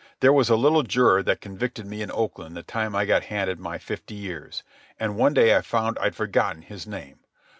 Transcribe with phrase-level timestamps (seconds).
[0.19, 3.59] There was a little juror that convicted me in Oakland the time I got handed
[3.59, 4.63] my fifty years.
[4.99, 7.19] And one day I found I'd forgotten his name.